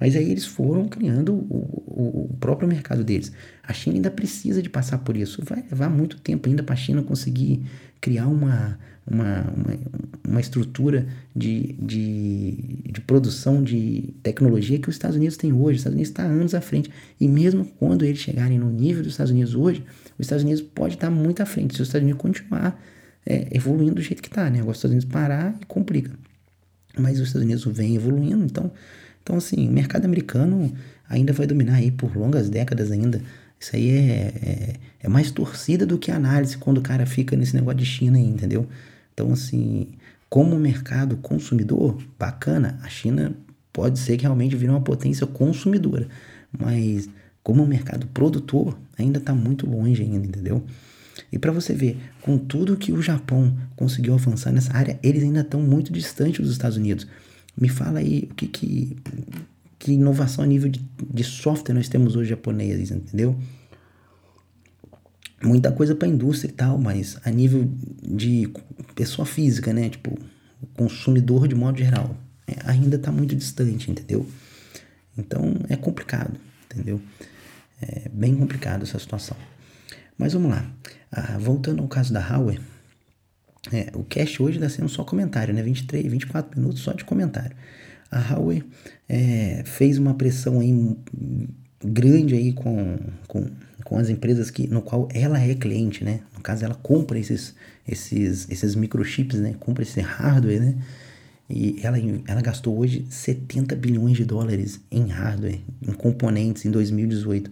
[0.00, 3.30] Mas aí eles foram criando o, o, o, próprio mercado deles.
[3.62, 5.42] A China ainda precisa de passar por isso.
[5.44, 7.62] Vai levar muito tempo ainda para a China conseguir
[8.00, 9.78] criar uma, uma, uma,
[10.26, 15.74] uma estrutura de, de, de, produção de tecnologia que os Estados Unidos têm hoje.
[15.74, 16.90] Os Estados Unidos está anos à frente.
[17.20, 19.84] E mesmo quando eles chegarem no nível dos Estados Unidos hoje,
[20.18, 22.82] os Estados Unidos pode estar muito à frente se os Estados Unidos continuar
[23.26, 24.48] é, evoluindo do jeito que está.
[24.48, 24.60] Né?
[24.60, 26.10] Agora os Estados Unidos parar e complica.
[26.98, 28.72] Mas os Estados Unidos vem evoluindo, então,
[29.22, 30.72] então assim, o mercado americano
[31.08, 33.20] ainda vai dominar aí por longas décadas ainda.
[33.58, 37.54] Isso aí é, é, é, mais torcida do que análise quando o cara fica nesse
[37.54, 38.66] negócio de China aí, entendeu?
[39.12, 39.88] Então, assim,
[40.30, 43.34] como mercado consumidor, bacana, a China
[43.70, 46.08] pode ser que realmente vire uma potência consumidora,
[46.56, 47.08] mas
[47.42, 50.64] como mercado produtor, ainda está muito longe ainda, entendeu?
[51.32, 55.40] E para você ver, com tudo que o Japão conseguiu avançar nessa área, eles ainda
[55.40, 57.06] estão muito distantes dos Estados Unidos.
[57.60, 58.96] Me fala aí o que, que,
[59.78, 63.38] que inovação a nível de, de software nós temos hoje japoneses, entendeu?
[65.42, 67.70] muita coisa para indústria e tal, mas a nível
[68.02, 68.50] de
[68.94, 69.88] pessoa física, né?
[69.88, 70.18] Tipo,
[70.74, 74.26] consumidor de modo geral, é, ainda está muito distante, entendeu?
[75.16, 77.00] Então é complicado, entendeu?
[77.80, 79.36] É bem complicado essa situação.
[80.18, 80.70] Mas vamos lá.
[81.10, 82.60] Ah, voltando ao caso da Huawei,
[83.72, 85.62] é, o cast hoje está sendo só comentário, né?
[85.62, 87.56] 23, 24 minutos só de comentário.
[88.10, 88.62] A Huawei
[89.08, 90.96] é, fez uma pressão aí
[91.82, 93.46] grande aí com, com
[93.90, 96.20] com as empresas que, no qual ela é cliente, né?
[96.32, 97.54] No caso, ela compra esses,
[97.86, 99.56] esses, esses microchips, né?
[99.58, 100.76] Compra esse hardware, né?
[101.48, 107.50] E ela, ela gastou hoje 70 bilhões de dólares em hardware, em componentes em 2018.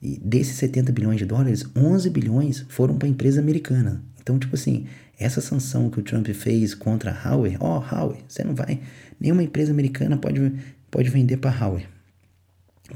[0.00, 4.02] E desses 70 bilhões de dólares, 11 bilhões foram para a empresa americana.
[4.22, 4.86] Então, tipo assim,
[5.18, 8.80] essa sanção que o Trump fez contra a Huawei, ó, oh, Huawei, você não vai,
[9.18, 10.52] nenhuma empresa americana pode,
[10.90, 11.86] pode vender para a Huawei,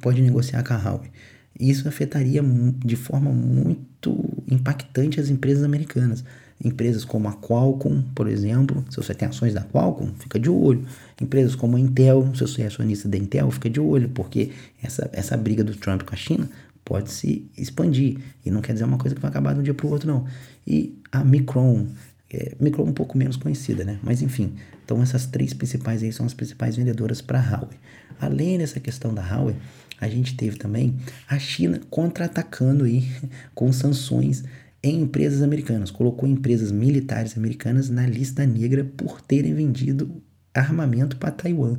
[0.00, 1.10] pode negociar com a Huawei.
[1.58, 2.42] Isso afetaria
[2.78, 4.16] de forma muito
[4.50, 6.24] impactante as empresas americanas.
[6.62, 10.86] Empresas como a Qualcomm, por exemplo, se você tem ações da Qualcomm, fica de olho.
[11.20, 14.52] Empresas como a Intel, se você é acionista da Intel, fica de olho, porque
[14.82, 16.48] essa, essa briga do Trump com a China
[16.84, 18.18] pode se expandir.
[18.44, 20.08] E não quer dizer uma coisa que vai acabar de um dia para o outro,
[20.08, 20.26] não.
[20.66, 21.86] E a Micron,
[22.32, 23.98] é, Micron um pouco menos conhecida, né?
[24.02, 27.78] Mas enfim, então essas três principais aí são as principais vendedoras para a Huawei.
[28.20, 29.56] Além dessa questão da Huawei,
[30.00, 30.96] a gente teve também
[31.28, 33.08] a China contra-atacando aí
[33.54, 34.44] com sanções
[34.82, 35.90] em empresas americanas.
[35.90, 40.22] Colocou empresas militares americanas na lista negra por terem vendido
[40.54, 41.76] armamento para Taiwan.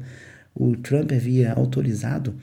[0.54, 2.36] O Trump havia autorizado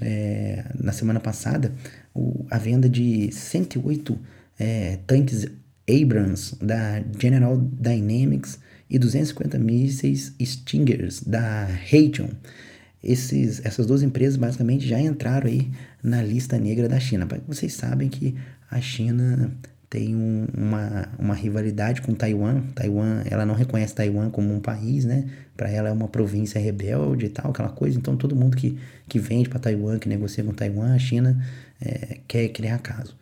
[0.00, 1.72] é, na semana passada
[2.14, 4.18] o, a venda de 108
[4.58, 5.46] é, tanques
[5.88, 12.28] Abrams da General Dynamics e 250 mísseis Stingers da Raytheon
[13.02, 15.70] esses, essas duas empresas basicamente já entraram aí
[16.02, 17.26] na lista negra da China.
[17.48, 18.36] Vocês sabem que
[18.70, 19.52] a China
[19.92, 22.62] tem um, uma, uma rivalidade com Taiwan.
[22.74, 25.28] Taiwan, ela não reconhece Taiwan como um país, né?
[25.54, 27.98] Para ela é uma província rebelde e tal, aquela coisa.
[27.98, 31.38] Então todo mundo que, que vende para Taiwan, que negocia com Taiwan, a China
[31.78, 33.14] é, quer criar caso.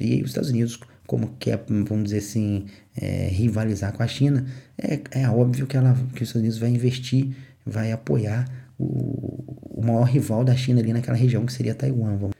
[0.00, 2.64] E os Estados Unidos, como quer, vamos dizer assim,
[2.96, 4.46] é, rivalizar com a China,
[4.78, 9.82] é, é óbvio que, ela, que os Estados Unidos vai investir, vai apoiar o, o
[9.84, 12.16] maior rival da China ali naquela região, que seria Taiwan.
[12.16, 12.33] Vamos.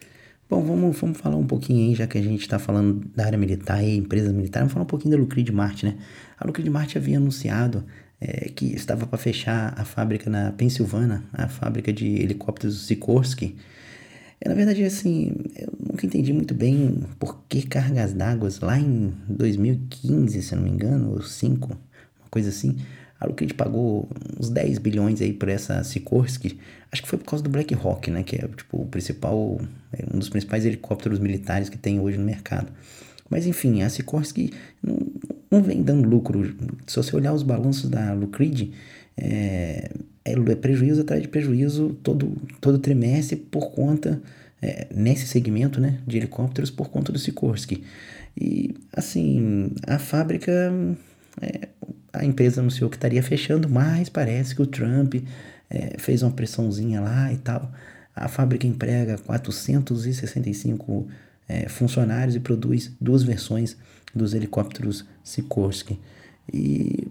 [0.49, 3.39] Bom, vamos, vamos falar um pouquinho aí, já que a gente está falando da área
[3.39, 5.97] militar e empresas militares, vamos falar um pouquinho da Lucrid Mart, né?
[6.39, 7.83] A Lucrid Mart havia anunciado
[8.21, 13.57] é, que estava para fechar a fábrica na Pensilvânia, a fábrica de helicópteros Sikorsky.
[14.39, 19.15] É, na verdade, assim, eu nunca entendi muito bem por que cargas d'água lá em
[19.27, 22.77] 2015, se não me engano, ou 5, uma coisa assim,
[23.25, 24.09] a Lucid pagou
[24.39, 26.59] uns 10 bilhões aí por essa Sikorsky.
[26.93, 28.23] Acho que foi por causa do Black Hawk, né?
[28.23, 29.61] Que é tipo o principal,
[29.93, 32.71] é um dos principais helicópteros militares que tem hoje no mercado.
[33.29, 34.99] Mas enfim, a Sikorsky não,
[35.51, 36.55] não vem dando lucro.
[36.87, 38.71] Se você olhar os balanços da Lucrid,
[39.17, 39.91] é,
[40.25, 44.23] é prejuízo atrás de prejuízo todo, todo trimestre por conta,
[44.61, 47.83] é, nesse segmento né, de helicópteros, por conta do Sikorsky.
[48.37, 50.73] E assim, a fábrica
[51.41, 51.69] é,
[52.15, 55.15] a empresa anunciou que estaria fechando, mas parece que o Trump
[55.69, 57.71] é, fez uma pressãozinha lá e tal.
[58.15, 61.09] A fábrica emprega 465
[61.49, 63.77] é, funcionários e produz duas versões
[64.15, 65.99] dos helicópteros Sikorsky.
[66.53, 67.09] E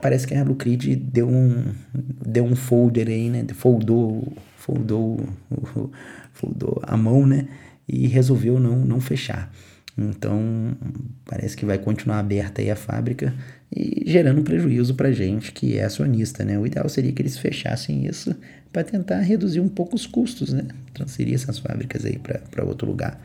[0.00, 3.44] parece que a Lucrid deu um, deu um folder aí, né?
[3.54, 5.28] Foldou, foldou,
[6.32, 7.48] foldou a mão, né?
[7.88, 9.52] E resolveu não, não fechar.
[9.98, 10.76] Então,
[11.24, 13.32] parece que vai continuar aberta aí a fábrica
[13.74, 16.58] e gerando prejuízo para gente que é acionista, né?
[16.58, 18.34] O ideal seria que eles fechassem isso
[18.70, 20.64] para tentar reduzir um pouco os custos, né?
[20.92, 22.18] Transferir essas fábricas aí
[22.50, 23.18] para outro lugar.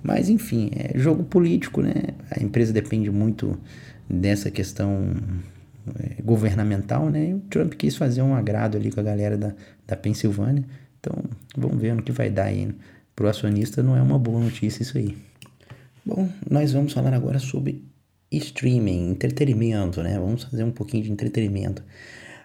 [0.00, 1.92] Mas, enfim, é jogo político, né?
[2.30, 3.58] A empresa depende muito
[4.08, 5.16] dessa questão
[5.98, 7.30] é, governamental, né?
[7.30, 9.52] E o Trump quis fazer um agrado ali com a galera da,
[9.86, 10.64] da Pensilvânia.
[11.00, 11.16] Então,
[11.56, 12.72] vamos ver no que vai dar aí.
[13.14, 15.16] Pro acionista não é uma boa notícia isso aí.
[16.04, 17.84] Bom, nós vamos falar agora sobre
[18.28, 20.18] streaming, entretenimento, né?
[20.18, 21.80] Vamos fazer um pouquinho de entretenimento.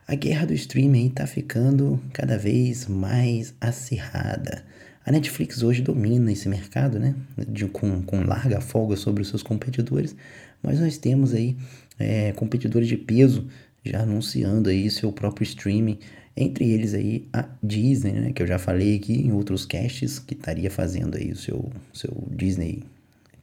[0.07, 4.63] A guerra do streaming está ficando cada vez mais acirrada.
[5.03, 7.15] A Netflix hoje domina esse mercado, né?
[7.47, 10.15] De, com, com larga folga sobre os seus competidores,
[10.61, 11.57] mas nós temos aí
[11.97, 13.47] é, competidores de peso
[13.83, 15.97] já anunciando aí seu próprio streaming,
[16.35, 18.33] entre eles aí a Disney, né?
[18.33, 22.27] Que eu já falei aqui em outros casts que estaria fazendo aí o seu, seu
[22.29, 22.83] Disney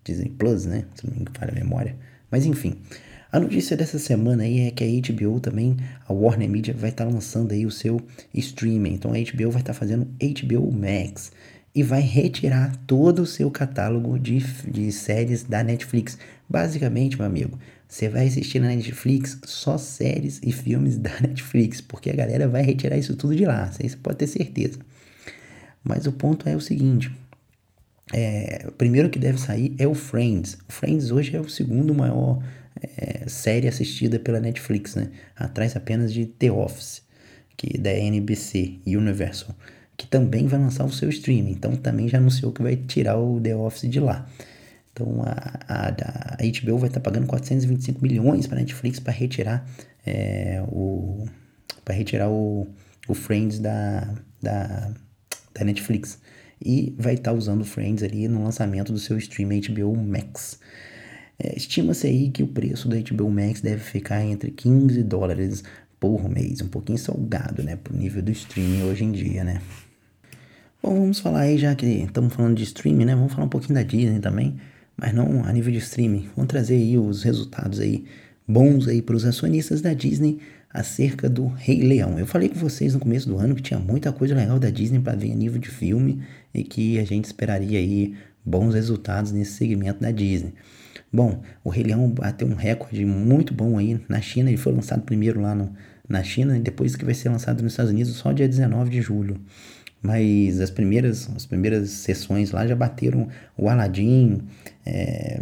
[0.04, 0.84] Disney Plus, né?
[0.94, 1.96] Se não me falha a memória.
[2.30, 2.76] Mas enfim,
[3.32, 7.04] a notícia dessa semana aí é que a HBO também, a Warner Media, vai estar
[7.04, 8.00] tá lançando aí o seu
[8.32, 8.94] streaming.
[8.94, 11.32] Então a HBO vai estar tá fazendo HBO Max
[11.74, 14.38] e vai retirar todo o seu catálogo de,
[14.70, 16.16] de séries da Netflix.
[16.48, 22.10] Basicamente, meu amigo, você vai assistir na Netflix só séries e filmes da Netflix, porque
[22.10, 24.78] a galera vai retirar isso tudo de lá, você pode ter certeza.
[25.82, 27.10] Mas o ponto é o seguinte:
[28.14, 30.56] é, o primeiro que deve sair é o Friends.
[30.68, 32.40] O Friends hoje é o segundo maior
[32.80, 35.10] é, série assistida pela Netflix, né?
[35.34, 37.02] Atrás apenas de The Office,
[37.56, 39.52] que da NBC Universal,
[39.96, 41.50] que também vai lançar o seu streaming.
[41.50, 44.28] Então também já anunciou que vai tirar o The Office de lá.
[44.92, 49.12] Então a, a, a HBO vai estar tá pagando 425 milhões para a Netflix para
[49.12, 49.68] retirar
[50.06, 51.26] é, o
[51.84, 52.68] para retirar o,
[53.08, 54.90] o Friends da, da,
[55.52, 56.18] da Netflix
[56.64, 60.58] e vai estar tá usando Friends ali no lançamento do seu stream HBO Max.
[61.38, 65.62] É, Estima-se aí que o preço do HBO Max deve ficar entre 15 dólares
[66.00, 69.60] por mês, um pouquinho salgado, né, pro nível do streaming hoje em dia, né.
[70.82, 73.74] Bom, vamos falar aí, já que estamos falando de streaming, né, vamos falar um pouquinho
[73.74, 74.56] da Disney também,
[74.96, 76.28] mas não a nível de streaming.
[76.36, 78.04] Vamos trazer aí os resultados aí
[78.46, 80.38] bons aí para os acionistas da Disney
[80.70, 82.18] acerca do Rei Leão.
[82.18, 85.00] Eu falei com vocês no começo do ano que tinha muita coisa legal da Disney
[85.00, 86.20] para ver a nível de filme
[86.52, 90.52] e que a gente esperaria aí bons resultados nesse segmento da Disney.
[91.12, 95.02] Bom, o Rei Leão bateu um recorde muito bom aí na China, ele foi lançado
[95.02, 95.72] primeiro lá no,
[96.08, 99.00] na China e depois que vai ser lançado nos Estados Unidos só dia 19 de
[99.00, 99.40] julho.
[100.02, 104.42] Mas as primeiras, as primeiras sessões lá já bateram o Aladdin,
[104.84, 105.40] é,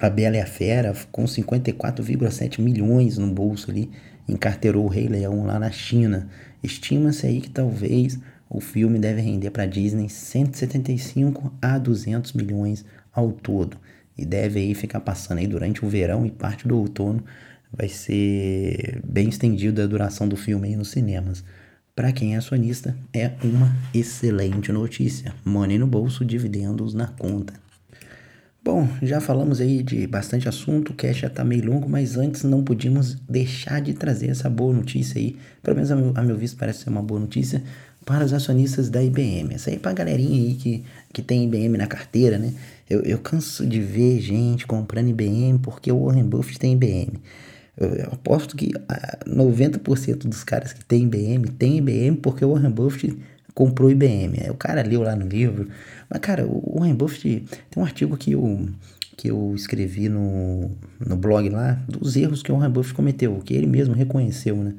[0.00, 3.90] a Bela e a Fera, com 54,7 milhões no bolso ali,
[4.28, 6.28] encarterou o Rei Leão lá na China.
[6.62, 12.84] Estima-se aí que talvez o filme deve render para a Disney 175 a 200 milhões
[13.12, 13.76] ao todo.
[14.16, 17.24] E deve aí ficar passando aí durante o verão e parte do outono.
[17.72, 21.44] Vai ser bem estendido a duração do filme aí nos cinemas.
[21.94, 25.32] Para quem é acionista, é uma excelente notícia.
[25.44, 27.63] Money no bolso, dividendos na conta.
[28.64, 32.44] Bom, já falamos aí de bastante assunto, o cast já tá meio longo, mas antes
[32.44, 36.34] não podíamos deixar de trazer essa boa notícia aí, pelo menos a meu, a meu
[36.34, 37.62] visto parece ser uma boa notícia,
[38.06, 39.52] para os acionistas da IBM.
[39.54, 42.54] Essa aí é pra galerinha aí que, que tem IBM na carteira, né?
[42.88, 47.20] Eu, eu canso de ver gente comprando IBM porque o Warren Buffett tem IBM.
[47.76, 48.72] Eu, eu aposto que
[49.26, 53.14] 90% ah, dos caras que tem IBM tem IBM porque o Warren Buffett
[53.54, 54.40] comprou IBM.
[54.42, 55.68] Aí o cara leu lá no livro.
[56.10, 58.68] Mas, cara, o Warren Buffett tem um artigo que eu,
[59.16, 60.70] que eu escrevi no,
[61.04, 64.74] no blog lá dos erros que o Warren Buffett cometeu, que ele mesmo reconheceu, né?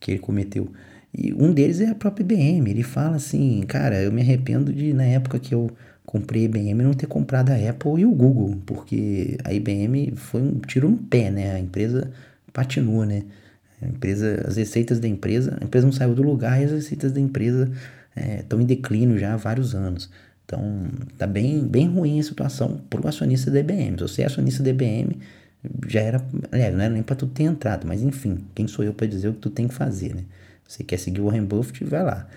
[0.00, 0.70] Que ele cometeu.
[1.16, 2.70] E um deles é a própria IBM.
[2.70, 5.70] Ele fala assim, cara, eu me arrependo de, na época que eu
[6.04, 10.40] comprei a IBM, não ter comprado a Apple e o Google, porque a IBM foi
[10.40, 11.54] um tiro no pé, né?
[11.54, 12.10] A empresa
[12.52, 13.24] patinou, né?
[13.82, 17.12] A empresa, as receitas da empresa, a empresa não saiu do lugar e as receitas
[17.12, 17.70] da empresa
[18.16, 20.10] estão é, em declínio já há vários anos.
[20.44, 20.88] Então,
[21.18, 23.98] tá bem, bem ruim a situação para o acionista da IBM.
[23.98, 25.18] Se você é acionista da IBM,
[25.88, 28.94] já era, aliás, não era nem para tu ter entrado, mas enfim, quem sou eu
[28.94, 30.22] para dizer o que tu tem que fazer, né?
[30.66, 32.28] Você quer seguir o Warren Buffett, vai lá.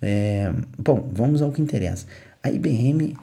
[0.00, 2.06] É, bom, vamos ao que interessa.
[2.42, 3.16] A IBM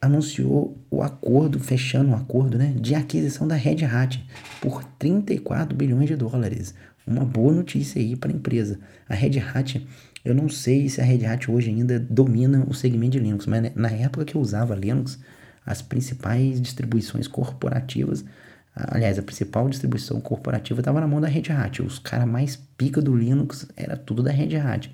[0.00, 4.24] anunciou o acordo, fechando o acordo, né, de aquisição da Red Hat
[4.60, 6.74] por 34 bilhões de dólares.
[7.06, 8.78] Uma boa notícia aí para a empresa.
[9.08, 9.86] A Red Hat,
[10.24, 13.74] eu não sei se a Red Hat hoje ainda domina o segmento de Linux, mas
[13.74, 15.18] na época que eu usava Linux,
[15.66, 18.24] as principais distribuições corporativas,
[18.74, 21.82] aliás, a principal distribuição corporativa estava na mão da Red Hat.
[21.82, 24.90] Os caras mais pica do Linux era tudo da Red Hat.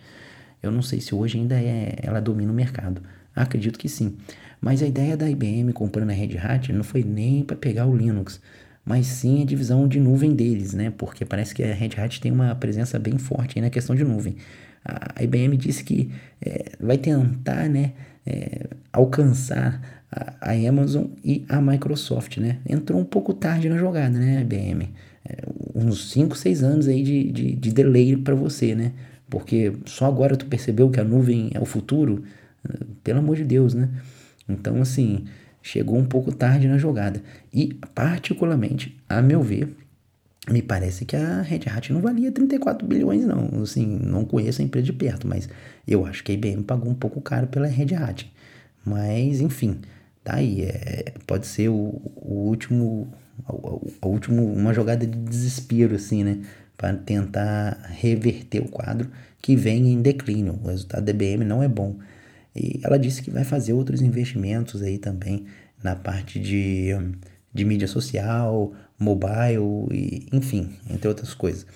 [0.63, 3.01] Eu não sei se hoje ainda é, ela domina o mercado.
[3.35, 4.17] Acredito que sim.
[4.61, 7.97] Mas a ideia da IBM comprando a Red Hat não foi nem para pegar o
[7.97, 8.41] Linux,
[8.85, 10.91] mas sim a divisão de nuvem deles, né?
[10.91, 14.37] Porque parece que a Red Hat tem uma presença bem forte na questão de nuvem.
[14.85, 16.11] A IBM disse que
[16.41, 17.93] é, vai tentar, né,
[18.27, 22.59] é, alcançar a, a, Amazon e a Microsoft, né?
[22.69, 24.91] Entrou um pouco tarde na jogada, né, IBM?
[25.25, 25.43] É,
[25.75, 28.93] uns 5, 6 anos aí de, de, de delay para você, né?
[29.29, 32.25] Porque só agora tu percebeu que a nuvem é o futuro?
[33.05, 33.89] Pelo amor de Deus, né?
[34.49, 35.25] Então, assim,
[35.63, 37.23] chegou um pouco tarde na jogada.
[37.53, 39.69] E, particularmente, a meu ver,
[40.49, 43.63] me parece que a Red Hat não valia 34 bilhões, não.
[43.63, 45.49] Assim, não conheço a empresa de perto, mas
[45.87, 48.31] eu acho que a IBM pagou um pouco caro pela Red Hat.
[48.85, 49.81] Mas, enfim,
[50.25, 50.63] tá aí.
[50.63, 53.13] É, pode ser o, o último,
[53.47, 56.41] a, último, uma jogada de desespero, assim, né?
[56.77, 59.11] Para tentar reverter o quadro
[59.43, 60.59] que vem em declínio.
[60.63, 61.97] O resultado da IBM não é bom.
[62.57, 65.45] E ela disse que vai fazer outros investimentos aí também
[65.83, 66.89] na parte de,
[67.53, 71.67] de mídia social, mobile, e, enfim, entre outras coisas.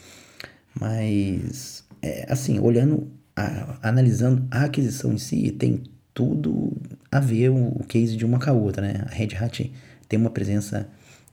[0.78, 6.72] Mas, é, assim, olhando, a, analisando a aquisição em si, tem tudo
[7.10, 9.04] a ver o, o case de uma com a outra, né?
[9.06, 9.72] A Red Hat
[10.08, 10.88] tem uma presença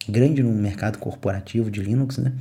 [0.07, 2.33] grande no mercado corporativo de Linux, né?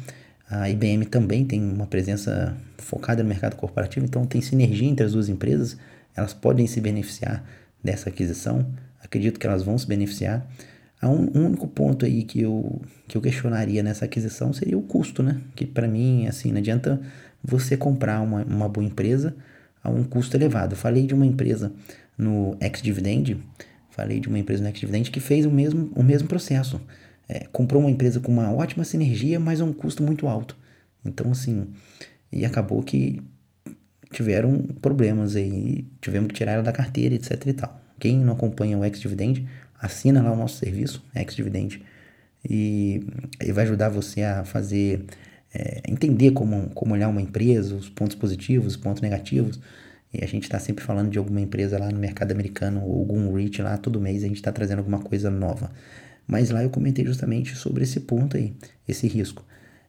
[0.49, 5.13] A IBM também tem uma presença focada no mercado corporativo, então tem sinergia entre as
[5.13, 5.77] duas empresas
[6.17, 7.45] elas podem se beneficiar
[7.83, 8.67] dessa aquisição,
[9.03, 10.47] acredito que elas vão se beneficiar.
[11.01, 14.83] Há um, um único ponto aí que eu, que eu questionaria nessa aquisição seria o
[14.83, 15.41] custo, né?
[15.57, 17.01] Que para mim, assim, não adianta
[17.43, 19.35] você comprar uma, uma boa empresa
[19.83, 20.73] a um custo elevado.
[20.73, 21.73] Eu falei de uma empresa
[22.19, 23.39] no ex-dividend,
[23.91, 26.81] falei de uma empresa no ex-dividend que fez o mesmo, o mesmo processo.
[27.27, 30.57] É, comprou uma empresa com uma ótima sinergia, mas a um custo muito alto.
[31.05, 31.69] Então, assim,
[32.31, 33.23] e acabou que
[34.13, 37.81] tiveram problemas aí, tivemos que tirar ela da carteira, etc e tal.
[37.99, 39.47] Quem não acompanha o Ex-Dividend,
[39.81, 41.83] assina lá o nosso serviço, Ex-Dividend,
[42.49, 43.07] e
[43.41, 45.05] ele vai ajudar você a fazer,
[45.53, 49.61] é, entender como, como olhar uma empresa, os pontos positivos, os pontos negativos,
[50.13, 53.33] e a gente está sempre falando de alguma empresa lá no mercado americano, ou algum
[53.33, 55.71] REIT lá, todo mês a gente está trazendo alguma coisa nova.
[56.27, 58.53] Mas lá eu comentei justamente sobre esse ponto aí,
[58.89, 59.45] esse risco.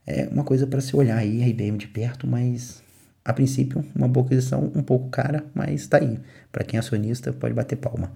[0.06, 2.82] É uma coisa para se olhar aí a IBM de perto, mas
[3.24, 6.18] a princípio, uma boa aquisição, um pouco cara, mas tá aí.
[6.50, 8.12] Para quem é acionista, pode bater palma.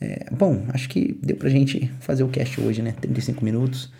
[0.00, 2.92] É, bom, acho que deu pra gente fazer o cast hoje, né?
[2.92, 3.92] 35 minutos.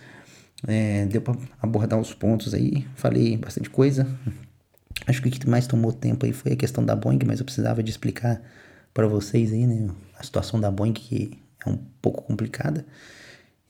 [0.66, 2.86] É, deu para abordar os pontos aí.
[2.94, 4.07] Falei bastante coisa.
[5.07, 7.44] Acho que o que mais tomou tempo aí foi a questão da Boeing, mas eu
[7.44, 8.40] precisava de explicar
[8.92, 9.90] para vocês aí, né?
[10.18, 12.84] A situação da Boeing que é um pouco complicada.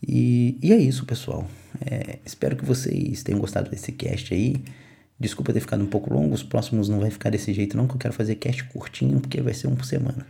[0.06, 1.48] E, e é isso, pessoal.
[1.84, 4.56] É, espero que vocês tenham gostado desse cast aí.
[5.18, 7.94] Desculpa ter ficado um pouco longo, os próximos não vai ficar desse jeito não, que
[7.94, 10.26] eu quero fazer cast curtinho, porque vai ser um por semana.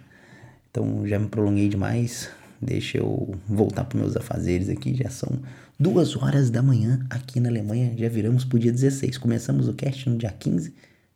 [0.71, 5.41] Então já me prolonguei demais, deixa eu voltar para meus afazeres aqui, já são
[5.79, 9.19] duas horas da manhã aqui na Alemanha, já viramos pro dia 16.
[9.19, 10.73] Começamos o cast no dia 15,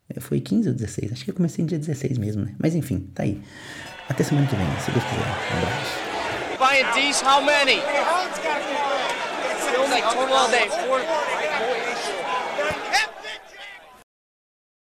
[0.09, 1.13] é, foi 15 ou 16?
[1.13, 2.55] Acho que eu comecei no dia 16 mesmo, né?
[2.59, 3.41] Mas enfim, tá aí.
[4.09, 5.21] Até semana que vem, se Deus quiser.
[5.21, 6.15] Um abraço.
[6.59, 7.81] Buying D's, how many?
[9.91, 11.34] Like total all day, four.